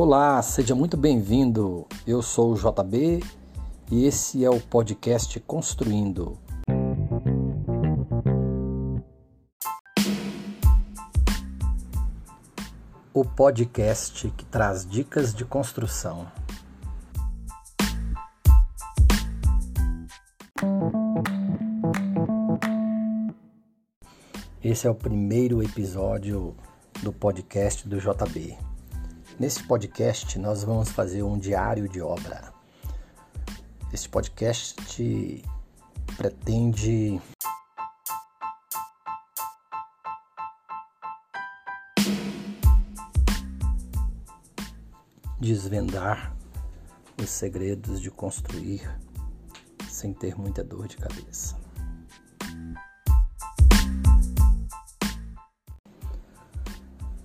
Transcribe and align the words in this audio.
Olá, 0.00 0.40
seja 0.42 0.76
muito 0.76 0.96
bem-vindo. 0.96 1.84
Eu 2.06 2.22
sou 2.22 2.52
o 2.52 2.54
JB 2.54 3.20
e 3.90 4.04
esse 4.04 4.44
é 4.44 4.48
o 4.48 4.60
podcast 4.60 5.40
Construindo. 5.40 6.38
O 13.12 13.24
podcast 13.24 14.30
que 14.36 14.44
traz 14.44 14.88
dicas 14.88 15.34
de 15.34 15.44
construção. 15.44 16.30
Esse 24.62 24.86
é 24.86 24.90
o 24.90 24.94
primeiro 24.94 25.60
episódio 25.60 26.54
do 27.02 27.12
podcast 27.12 27.88
do 27.88 27.98
JB. 27.98 28.67
Nesse 29.38 29.62
podcast, 29.62 30.36
nós 30.36 30.64
vamos 30.64 30.88
fazer 30.88 31.22
um 31.22 31.38
diário 31.38 31.88
de 31.88 32.00
obra. 32.00 32.52
Este 33.92 34.08
podcast 34.08 34.74
pretende 36.16 37.20
desvendar 45.38 46.36
os 47.22 47.30
segredos 47.30 48.00
de 48.00 48.10
construir 48.10 48.90
sem 49.88 50.12
ter 50.12 50.36
muita 50.36 50.64
dor 50.64 50.88
de 50.88 50.96
cabeça. 50.96 51.56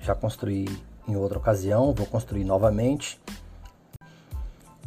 Já 0.00 0.14
construí 0.14 0.64
em 1.08 1.16
outra 1.16 1.38
ocasião, 1.38 1.94
vou 1.94 2.06
construir 2.06 2.44
novamente. 2.44 3.18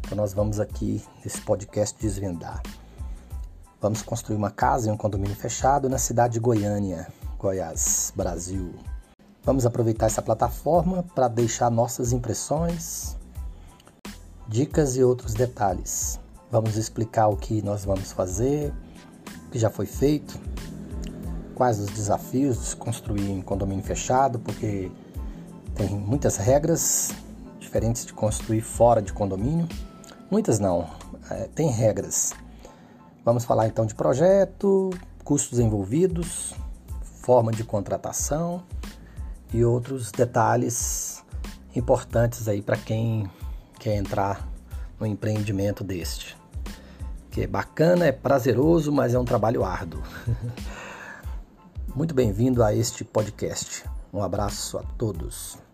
Então 0.00 0.16
nós 0.16 0.32
vamos 0.32 0.58
aqui 0.58 1.04
nesse 1.22 1.40
podcast 1.42 1.96
desvendar. 2.00 2.62
Vamos 3.80 4.00
construir 4.00 4.36
uma 4.36 4.50
casa 4.50 4.88
em 4.88 4.92
um 4.92 4.96
condomínio 4.96 5.36
fechado 5.36 5.88
na 5.88 5.98
cidade 5.98 6.34
de 6.34 6.40
Goiânia, 6.40 7.06
Goiás, 7.38 8.12
Brasil. 8.16 8.74
Vamos 9.44 9.66
aproveitar 9.66 10.06
essa 10.06 10.22
plataforma 10.22 11.04
para 11.14 11.28
deixar 11.28 11.70
nossas 11.70 12.12
impressões, 12.12 13.16
dicas 14.48 14.96
e 14.96 15.04
outros 15.04 15.34
detalhes. 15.34 16.18
Vamos 16.50 16.76
explicar 16.76 17.28
o 17.28 17.36
que 17.36 17.60
nós 17.60 17.84
vamos 17.84 18.10
fazer, 18.10 18.72
o 19.46 19.50
que 19.50 19.58
já 19.58 19.68
foi 19.68 19.86
feito, 19.86 20.40
quais 21.54 21.78
os 21.78 21.90
desafios 21.90 22.70
de 22.70 22.76
construir 22.76 23.30
em 23.30 23.42
condomínio 23.42 23.84
fechado, 23.84 24.38
porque 24.38 24.90
tem 25.76 25.90
muitas 25.90 26.36
regras 26.36 27.12
diferentes 27.60 28.06
de 28.06 28.12
construir 28.12 28.62
fora 28.62 29.02
de 29.02 29.12
condomínio. 29.12 29.68
Muitas 30.30 30.58
não, 30.58 30.88
é, 31.30 31.48
tem 31.54 31.70
regras. 31.70 32.32
Vamos 33.24 33.44
falar 33.44 33.66
então 33.66 33.84
de 33.84 33.94
projeto, 33.94 34.90
custos 35.22 35.58
envolvidos, 35.58 36.54
forma 37.02 37.52
de 37.52 37.62
contratação 37.62 38.62
e 39.52 39.64
outros 39.64 40.10
detalhes 40.10 41.22
importantes 41.74 42.48
aí 42.48 42.62
para 42.62 42.76
quem 42.76 43.30
quer 43.78 43.96
entrar 43.96 44.48
no 44.98 45.06
empreendimento 45.06 45.84
deste. 45.84 46.36
Que 47.30 47.42
é 47.42 47.46
bacana, 47.46 48.06
é 48.06 48.12
prazeroso, 48.12 48.90
mas 48.90 49.12
é 49.12 49.18
um 49.18 49.24
trabalho 49.26 49.62
árduo. 49.62 50.02
Muito 51.94 52.14
bem-vindo 52.14 52.64
a 52.64 52.74
este 52.74 53.04
podcast. 53.04 53.84
Um 54.12 54.22
abraço 54.22 54.78
a 54.78 54.82
todos. 54.82 55.65